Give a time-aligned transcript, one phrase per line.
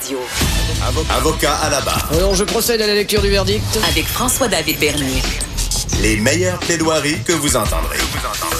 [0.00, 0.18] Radio.
[1.10, 2.08] Avocat à la barre.
[2.14, 3.62] Alors, je procède à la lecture du verdict.
[3.86, 5.20] Avec François-David Bernier.
[6.00, 7.98] Les meilleures plaidoiries que vous entendrez.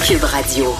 [0.06, 0.74] Cube Radio.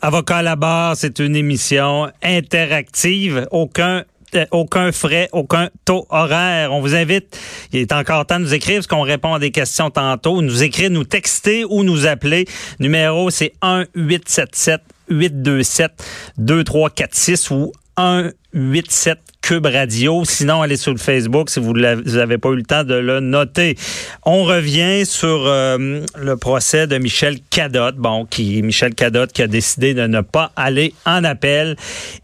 [0.00, 3.46] Avocat à la barre, c'est une émission interactive.
[3.52, 4.02] Aucun
[4.34, 6.72] euh, aucun frais, aucun taux horaire.
[6.72, 7.38] On vous invite,
[7.72, 10.42] il est encore temps de nous écrire parce qu'on répond à des questions tantôt.
[10.42, 12.46] Nous écrire, nous texter ou nous appeler.
[12.80, 15.92] Numéro, c'est 1 877 827
[16.38, 20.22] 2346 ou 1 87 Cube Radio.
[20.24, 23.76] Sinon, allez sur le Facebook si vous n'avez pas eu le temps de le noter.
[24.24, 27.96] On revient sur euh, le procès de Michel Cadotte.
[27.96, 31.76] Bon, qui Michel Cadotte qui a décidé de ne pas aller en appel.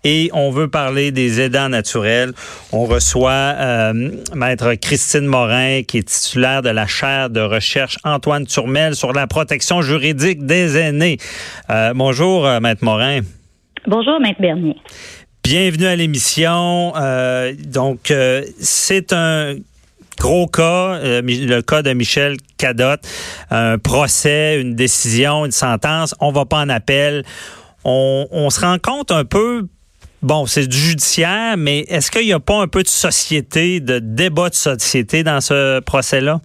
[0.04, 2.32] Et on veut parler des aidants naturels.
[2.72, 8.46] On reçoit euh, Maître Christine Morin, qui est titulaire de la chaire de recherche Antoine
[8.46, 11.18] Turmel sur la protection juridique des aînés.
[11.68, 13.20] Euh, bonjour, Maître Morin.
[13.86, 14.76] Bonjour, Maître Bernier.
[15.50, 16.92] Bienvenue à l'émission.
[16.96, 19.54] Euh, donc, euh, c'est un
[20.18, 23.00] gros cas, euh, le cas de Michel Cadotte,
[23.50, 26.14] un procès, une décision, une sentence.
[26.20, 27.24] On va pas en appel.
[27.82, 29.66] On, on se rend compte un peu
[30.20, 34.00] Bon, c'est du judiciaire, mais est-ce qu'il n'y a pas un peu de société, de
[34.00, 36.42] débat de société dans ce procès-là?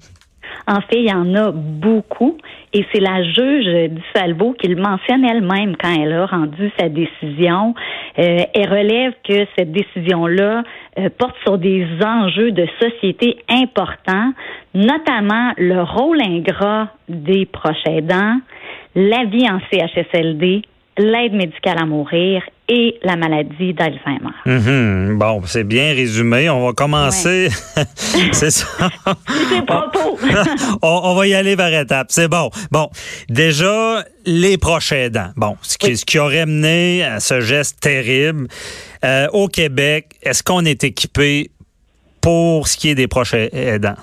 [0.65, 2.37] En fait, il y en a beaucoup.
[2.75, 6.89] Et c'est la juge du Salvo qui le mentionne elle-même quand elle a rendu sa
[6.89, 7.75] décision.
[8.17, 10.63] Euh, elle relève que cette décision-là
[10.97, 14.33] euh, porte sur des enjeux de société importants,
[14.73, 18.39] notamment le rôle ingrat des proches aidants,
[18.95, 20.63] la vie en CHSLD,
[20.97, 24.33] l'aide médicale à mourir et la maladie d'Alzheimer.
[24.45, 25.17] Mhm.
[25.17, 26.49] Bon, c'est bien résumé.
[26.49, 27.49] On va commencer.
[27.95, 28.89] c'est ça.
[29.49, 30.17] c'est propos.
[30.81, 32.07] on, on, va y aller par étapes.
[32.09, 32.49] C'est bon.
[32.71, 32.89] Bon,
[33.29, 35.31] déjà, les proches aidants.
[35.35, 38.47] Bon, ce qui, ce qui aurait mené à ce geste terrible.
[39.03, 41.51] Euh, au Québec, est-ce qu'on est équipé
[42.21, 43.97] pour ce qui est des proches aidants?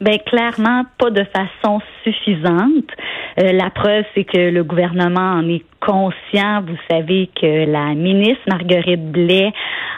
[0.00, 2.90] Ben clairement pas de façon suffisante.
[3.38, 6.62] Euh, la preuve, c'est que le gouvernement en est conscient.
[6.66, 9.52] Vous savez que la ministre Marguerite Blais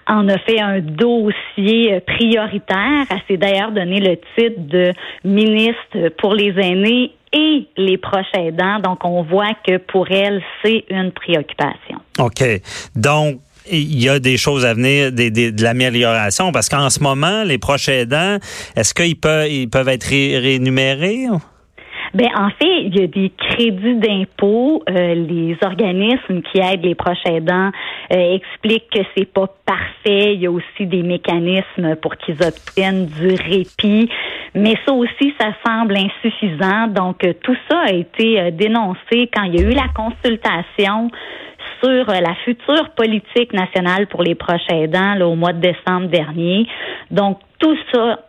[0.07, 3.05] en a fait un dossier euh, prioritaire.
[3.11, 4.93] Elle s'est d'ailleurs donné le titre de
[5.25, 8.81] ministre pour les aînés et les proches aidants.
[8.81, 11.99] Donc, on voit que pour elle, c'est une préoccupation.
[12.19, 12.43] OK.
[12.97, 13.41] Donc,
[13.71, 17.59] il y a des choses à venir, des, de l'amélioration, parce qu'en ce moment, les
[17.59, 18.39] proches aidants,
[18.77, 21.27] est-ce qu'ils peuvent, ils peuvent être rémunérés?
[22.15, 24.83] Ben en fait, il y a des crédits d'impôt.
[24.89, 27.71] Euh, les organismes qui aident les proches aidants
[28.13, 30.35] euh, expliquent que c'est pas parfait.
[30.35, 34.09] Il y a aussi des mécanismes pour qu'ils obtiennent du répit,
[34.55, 36.87] mais ça aussi, ça semble insuffisant.
[36.89, 41.11] Donc euh, tout ça a été dénoncé quand il y a eu la consultation
[41.83, 46.67] sur la future politique nationale pour les proches aidants là, au mois de décembre dernier.
[47.11, 48.21] Donc tout ça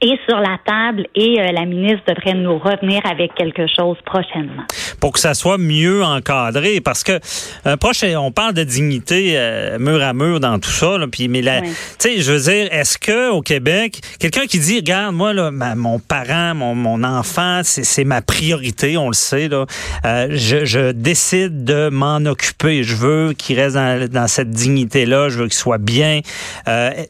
[0.00, 4.64] est sur la table et euh, la ministre devrait nous revenir avec quelque chose prochainement.
[5.00, 7.18] Pour que ça soit mieux encadré, parce que
[7.64, 11.28] un proche, on parle de dignité euh, mur à mur dans tout ça, là, puis
[11.28, 11.68] mais la, tu
[11.98, 15.98] sais, je veux dire, est-ce que au Québec, quelqu'un qui dit, regarde, moi là, mon
[15.98, 19.66] parent, mon, mon enfant, c'est ma priorité, on le sait là,
[20.04, 25.06] euh, je, je, décide de m'en occuper, je veux qu'il reste dans, dans cette dignité
[25.06, 26.20] là, je veux qu'il soit bien.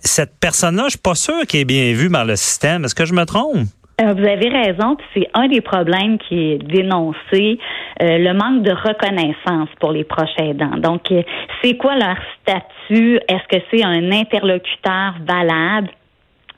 [0.02, 2.84] cette personne-là, je suis pas sûr qu'elle est bien vue par le système.
[2.84, 3.68] Est-ce que je me trompe?
[4.00, 7.58] Euh, vous avez raison, c'est un des problèmes qui est dénoncé,
[8.02, 10.78] euh, le manque de reconnaissance pour les proches aidants.
[10.78, 11.22] Donc, euh,
[11.62, 13.20] c'est quoi leur statut?
[13.28, 15.90] Est-ce que c'est un interlocuteur valable?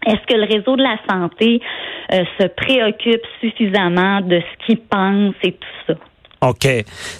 [0.06, 1.60] Est-ce que le réseau de la santé
[2.10, 5.94] se préoccupe suffisamment de ce qu'il pense et tout ça?
[6.42, 6.66] OK.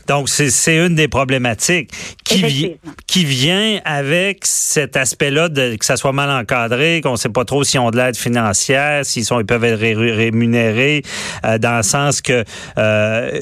[0.09, 1.93] Donc, c'est une des problématiques
[2.25, 2.77] qui,
[3.07, 7.45] qui vient avec cet aspect-là de que ça soit mal encadré, qu'on ne sait pas
[7.45, 11.03] trop s'ils ont de l'aide financière, s'ils sont ils peuvent être rémunérés,
[11.45, 12.45] euh, dans le sens que
[12.79, 13.41] euh,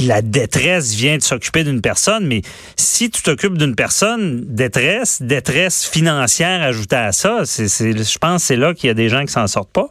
[0.00, 2.42] la détresse vient de s'occuper d'une personne, mais
[2.76, 8.46] si tu t'occupes d'une personne, détresse, détresse financière ajoutée à ça, c'est, je pense que
[8.46, 9.88] c'est là qu'il y a des gens qui s'en sortent pas.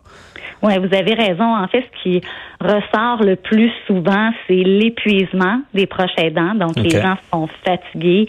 [0.64, 1.44] Oui, vous avez raison.
[1.44, 2.22] En fait, ce qui
[2.60, 6.56] ressort le plus souvent, c'est l'épuisement des proches aidants.
[6.56, 8.28] Donc, les gens sont fatigués,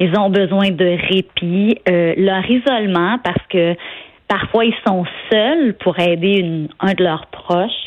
[0.00, 3.74] ils ont besoin de répit, euh, leur isolement parce que
[4.30, 7.86] Parfois, ils sont seuls pour aider une- un de leurs proches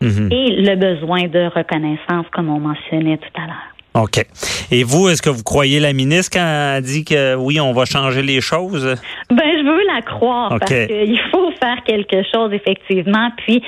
[0.00, 0.28] Mhm.
[0.30, 4.04] et le besoin de reconnaissance, comme on mentionnait tout à l'heure.
[4.04, 4.24] OK.
[4.70, 6.46] Et vous, est-ce que vous croyez la ministre quand
[6.76, 8.86] elle dit que oui, on va changer les choses?
[9.30, 13.32] Ben, je veux la croire parce qu'il faut faire quelque chose, effectivement.
[13.38, 13.60] Puis,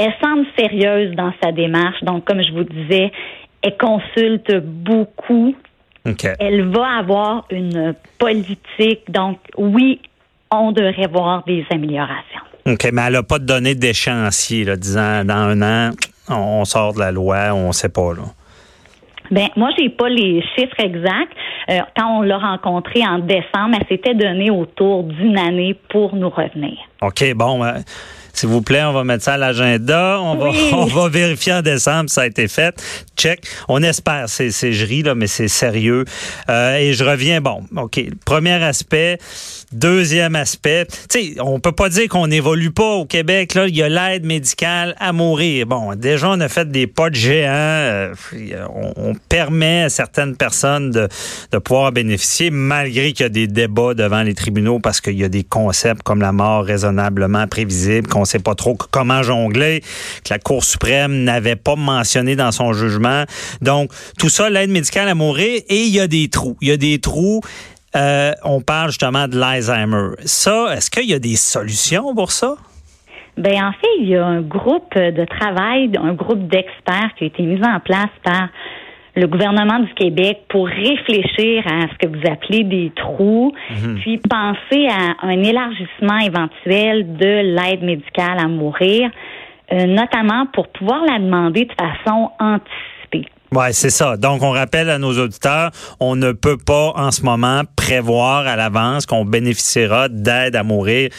[0.00, 2.02] elle semble sérieuse dans sa démarche.
[2.02, 3.12] Donc, comme je vous disais,
[3.62, 5.54] elle consulte beaucoup.
[6.38, 9.10] Elle va avoir une politique.
[9.10, 10.00] Donc, oui,
[10.50, 12.40] on devrait voir des améliorations.
[12.66, 15.90] OK, mais elle n'a pas de données d'échéancier, disant dans un an,
[16.28, 18.14] on, on sort de la loi, on ne sait pas.
[18.14, 18.22] Là.
[19.30, 21.32] Ben, moi, j'ai pas les chiffres exacts.
[21.70, 26.30] Euh, quand on l'a rencontrée en décembre, elle s'était donnée autour d'une année pour nous
[26.30, 26.76] revenir.
[27.02, 27.74] OK, bon, euh,
[28.40, 30.18] s'il vous plaît, on va mettre ça à l'agenda.
[30.20, 30.70] On, Oui.
[30.70, 32.74] va, on va vérifier en décembre si ça a été fait.
[33.16, 33.42] Check.
[33.68, 34.28] On espère.
[34.28, 36.04] C'est, c'est je ris, là, mais c'est sérieux.
[36.48, 38.00] Euh, et je reviens, bon, OK.
[38.24, 39.18] Premier aspect.
[39.72, 40.86] Deuxième aspect.
[41.08, 43.54] Tu sais, on peut pas dire qu'on n'évolue pas au Québec.
[43.54, 45.66] Là, il y a l'aide médicale à mourir.
[45.66, 47.50] Bon, déjà, on a fait des pas de géant.
[47.52, 48.14] Euh,
[48.74, 51.08] on, on permet à certaines personnes de,
[51.52, 55.24] de pouvoir bénéficier, malgré qu'il y a des débats devant les tribunaux parce qu'il y
[55.24, 59.80] a des concepts comme la mort raisonnablement prévisible, sait pas trop comment jongler,
[60.24, 63.24] que la Cour suprême n'avait pas mentionné dans son jugement.
[63.60, 66.56] Donc, tout ça, l'aide médicale à mourir, et il y a des trous.
[66.60, 67.40] Il y a des trous.
[67.96, 70.10] Euh, on parle justement de l'Alzheimer.
[70.24, 72.54] Ça, est-ce qu'il y a des solutions pour ça?
[73.36, 77.26] Ben en fait, il y a un groupe de travail, un groupe d'experts qui a
[77.28, 78.48] été mis en place par
[79.20, 83.52] le gouvernement du Québec pour réfléchir à ce que vous appelez des trous,
[84.00, 89.10] puis penser à un élargissement éventuel de l'aide médicale à mourir,
[89.72, 93.28] euh, notamment pour pouvoir la demander de façon anticipée.
[93.52, 94.16] Ouais, c'est ça.
[94.16, 98.56] Donc, on rappelle à nos auditeurs, on ne peut pas en ce moment prévoir à
[98.56, 101.10] l'avance qu'on bénéficiera d'aide à mourir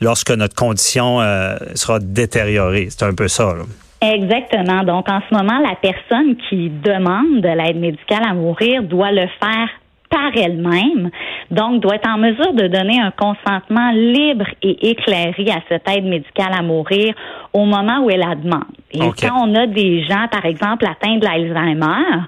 [0.00, 2.88] lorsque notre condition euh, sera détériorée.
[2.90, 3.54] C'est un peu ça.
[3.54, 3.64] Là.
[4.00, 4.82] Exactement.
[4.84, 9.26] Donc, en ce moment, la personne qui demande de l'aide médicale à mourir doit le
[9.40, 9.68] faire
[10.10, 11.10] par elle-même,
[11.50, 16.04] donc doit être en mesure de donner un consentement libre et éclairé à cette aide
[16.04, 17.14] médicale à mourir
[17.52, 18.64] au moment où elle la demande.
[18.92, 22.22] Et quand on a des gens, par exemple, atteints de l'Alzheimer,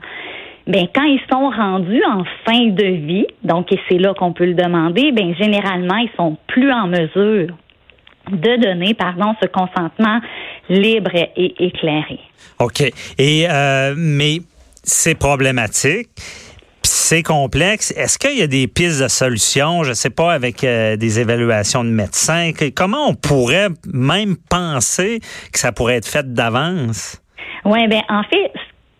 [0.67, 4.45] ben quand ils sont rendus en fin de vie, donc et c'est là qu'on peut
[4.45, 7.55] le demander, ben généralement ils sont plus en mesure
[8.31, 10.21] de donner, pardon, ce consentement
[10.69, 12.19] libre et éclairé.
[12.59, 12.83] OK.
[13.19, 14.41] Et euh, mais
[14.83, 16.09] c'est problématique.
[16.83, 17.93] C'est complexe.
[17.97, 21.85] Est-ce qu'il y a des pistes de solutions, je sais pas, avec euh, des évaluations
[21.85, 22.53] de médecins?
[22.53, 25.21] Que- Comment on pourrait même penser
[25.53, 27.21] que ça pourrait être fait d'avance?
[27.65, 28.53] Oui, ben en fait,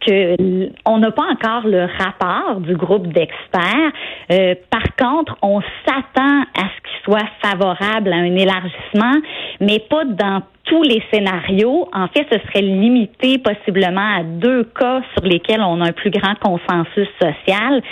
[0.07, 3.93] que on n'a pas encore le rapport du groupe d'experts.
[4.31, 9.21] Euh, par contre, on s'attend à ce qu'il soit favorable à un élargissement,
[9.61, 11.89] mais pas dans tous les scénarios.
[11.93, 16.11] En fait, ce serait limité possiblement à deux cas sur lesquels on a un plus
[16.11, 17.83] grand consensus social.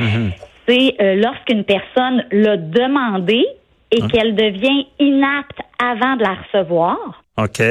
[0.69, 3.45] C'est euh, lorsqu'une personne l'a demandé
[3.93, 7.23] et qu'elle devient inapte avant de la recevoir.
[7.39, 7.63] OK.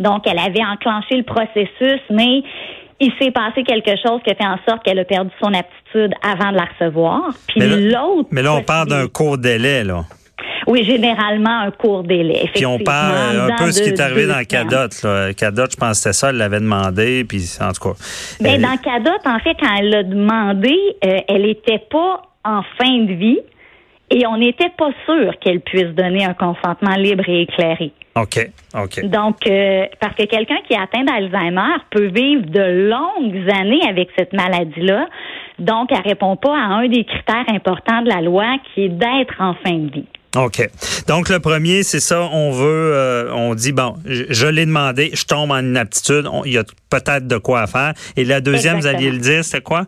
[0.00, 2.42] Donc, elle avait enclenché le processus, mais
[3.00, 6.12] il s'est passé quelque chose qui a fait en sorte qu'elle a perdu son aptitude
[6.22, 7.22] avant de la recevoir.
[7.48, 8.28] Puis Mais là- l'autre.
[8.32, 10.04] Mais là, on parle d'un court délai, là.
[10.66, 12.50] Oui, généralement un court délai.
[12.54, 14.42] Puis on parle un peu ce qui est arrivé dans.
[14.44, 15.00] Cadotte.
[15.04, 15.32] Là.
[15.32, 17.94] Cadotte, je pense que c'était ça, elle l'avait demandé, puis en tout cas.
[18.40, 20.74] Ben, elle- dans Cadotte, en fait, quand elle l'a demandé,
[21.04, 23.38] euh, elle n'était pas en fin de vie
[24.10, 27.92] et on n'était pas sûr qu'elle puisse donner un consentement libre et éclairé.
[28.14, 29.04] OK, OK.
[29.04, 34.08] Donc, euh, parce que quelqu'un qui est atteint d'Alzheimer peut vivre de longues années avec
[34.16, 35.06] cette maladie-là.
[35.58, 39.34] Donc, elle répond pas à un des critères importants de la loi qui est d'être
[39.38, 40.06] en fin de vie.
[40.36, 40.68] OK.
[41.08, 45.10] Donc, le premier, c'est ça, on veut, euh, on dit, bon, je, je l'ai demandé,
[45.14, 47.92] je tombe en inaptitude, il y a peut-être de quoi à faire.
[48.16, 49.84] Et la deuxième, vous alliez le dire, c'était quoi?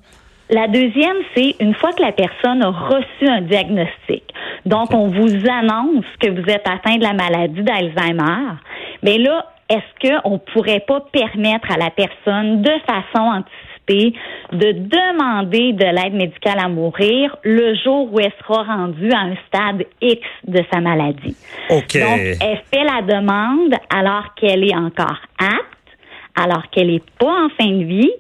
[0.51, 4.25] La deuxième, c'est une fois que la personne a reçu un diagnostic.
[4.65, 8.57] Donc, on vous annonce que vous êtes atteint de la maladie d'Alzheimer.
[9.03, 14.19] Mais là, est-ce qu'on pourrait pas permettre à la personne, de façon anticipée,
[14.53, 19.35] de demander de l'aide médicale à mourir le jour où elle sera rendue à un
[19.47, 21.37] stade X de sa maladie?
[21.69, 21.99] OK.
[21.99, 25.99] Donc, elle fait la demande alors qu'elle est encore apte,
[26.35, 28.13] alors qu'elle n'est pas en fin de vie,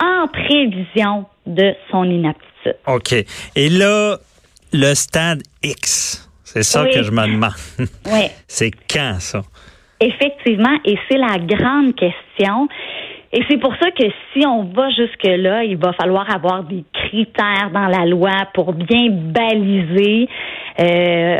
[0.00, 2.76] en prévision de son inaptitude.
[2.86, 3.12] OK.
[3.56, 4.16] Et là,
[4.72, 6.90] le stade X, c'est ça Oui.
[6.92, 7.52] que je me demande.
[8.06, 9.42] Oui, c'est quand, ça?
[10.00, 12.68] effectivement, et c'est la grande question.
[13.32, 17.70] Et c'est pour ça que si on va jusque-là, il va falloir avoir des critères
[17.74, 20.28] dans la loi pour bien baliser.
[20.80, 21.38] Euh,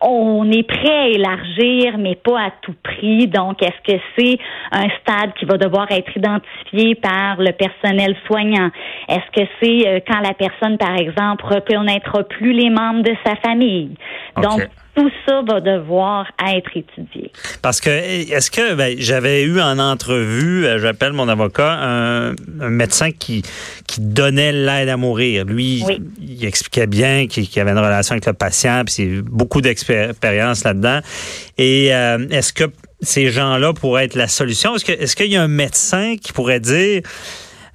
[0.00, 3.26] on est prêt à élargir, mais pas à tout prix.
[3.26, 4.38] Donc, est-ce que c'est
[4.70, 8.70] un stade qui va devoir être identifié par le personnel soignant?
[9.08, 13.36] Est-ce que c'est euh, quand la personne, par exemple, reconnaîtra plus les membres de sa
[13.36, 13.94] famille?
[14.40, 17.30] Donc, tout ça va devoir être étudié.
[17.62, 22.34] Parce que, est-ce que, ben, j'avais eu en entrevue, euh, j'appelle mon avocat, un,
[22.68, 23.42] médecin qui,
[23.98, 25.44] qui donnait l'aide à mourir.
[25.44, 25.84] Lui,
[26.20, 31.00] il expliquait bien qu'il avait une relation avec le patient, puis c'est beaucoup d'expérience là-dedans.
[31.58, 32.64] Et euh, est-ce que
[33.00, 34.76] ces gens-là pourraient être la solution?
[34.76, 37.02] Est-ce qu'il y a un médecin qui pourrait dire,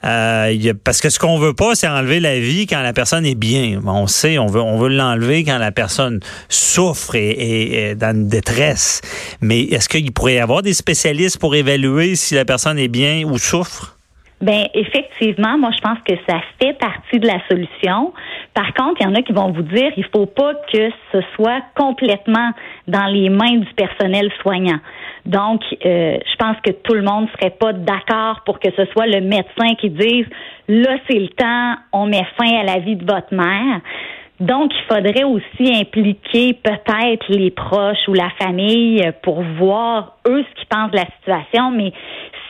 [0.06, 3.36] euh, parce que ce qu'on veut pas, c'est enlever la vie quand la personne est
[3.36, 3.82] bien.
[3.86, 8.30] On sait, on veut, on veut l'enlever quand la personne souffre et, est dans une
[8.30, 9.01] détresse.
[9.42, 13.24] Mais est-ce qu'il pourrait y avoir des spécialistes pour évaluer si la personne est bien
[13.25, 13.98] ou souffre?
[14.43, 18.13] Ben effectivement, moi je pense que ça fait partie de la solution.
[18.53, 21.21] Par contre, il y en a qui vont vous dire il faut pas que ce
[21.33, 22.51] soit complètement
[22.85, 24.79] dans les mains du personnel soignant.
[25.25, 29.07] Donc, euh, je pense que tout le monde serait pas d'accord pour que ce soit
[29.07, 30.25] le médecin qui dise
[30.67, 33.79] là c'est le temps, on met fin à la vie de votre mère.
[34.40, 40.56] Donc, il faudrait aussi impliquer peut-être les proches ou la famille pour voir eux ce
[40.60, 41.72] qu'ils pensent de la situation.
[41.72, 41.94] Mais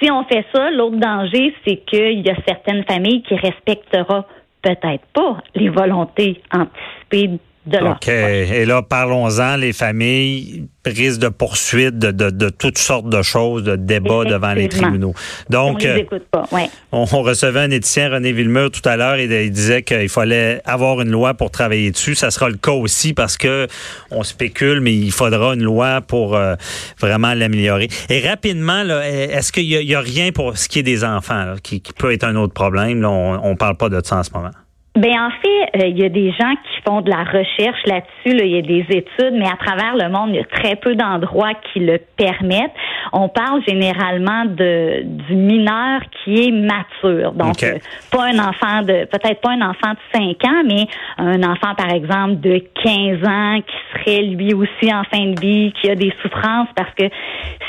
[0.02, 4.24] si on fait ça, l'autre danger, c'est qu'il y a certaines familles qui respecteront
[4.62, 7.40] peut-être pas les volontés anticipées
[7.72, 8.08] OK.
[8.08, 13.64] Et là, parlons-en, les familles prises de poursuites de, de, de, toutes sortes de choses,
[13.64, 15.14] de débats devant les tribunaux.
[15.50, 16.44] Donc, on, les écoute pas.
[16.52, 16.70] Ouais.
[16.92, 21.00] on, recevait un éthicien, René Villemur, tout à l'heure, et il disait qu'il fallait avoir
[21.02, 22.16] une loi pour travailler dessus.
[22.16, 23.68] Ça sera le cas aussi parce que
[24.12, 26.56] on spécule, mais il faudra une loi pour euh,
[27.00, 27.88] vraiment l'améliorer.
[28.10, 31.94] Et rapidement, est-ce qu'il y, a rien pour ce qui est des enfants qui, qui,
[31.94, 33.02] peut être un autre problème?
[33.02, 34.52] Là, on ne parle pas de ça en ce moment.
[34.96, 38.38] Ben en fait, euh, il y a des gens qui font de la recherche là-dessus.
[38.46, 40.94] Il y a des études, mais à travers le monde, il y a très peu
[40.94, 42.74] d'endroits qui le permettent.
[43.12, 47.80] On parle généralement de du mineur qui est mature, donc euh,
[48.12, 50.86] pas un enfant de peut-être pas un enfant de 5 ans, mais
[51.18, 55.74] un enfant par exemple de 15 ans qui serait lui aussi en fin de vie,
[55.82, 57.06] qui a des souffrances parce que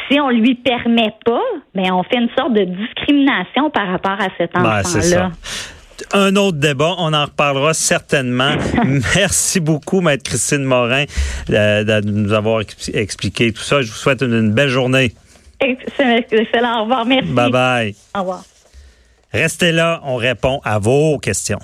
[0.09, 1.43] si on lui permet pas,
[1.75, 4.83] ben on fait une sorte de discrimination par rapport à cet ben,
[6.13, 6.95] un autre débat.
[6.99, 8.57] On en reparlera certainement.
[9.15, 11.05] Merci beaucoup, Maître Christine Morin,
[11.49, 13.83] de, nous avoir expliqué tout ça.
[13.83, 15.15] Je vous souhaite une, belle journée.
[15.61, 16.81] Excellent.
[16.81, 17.07] Au revoir.
[17.07, 17.31] Merci.
[17.31, 17.95] Bye bye.
[18.15, 18.45] Au revoir.
[19.33, 20.01] Restez là.
[20.05, 21.61] On répond à vos questions.